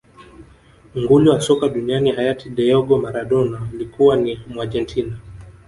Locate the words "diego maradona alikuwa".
2.49-4.15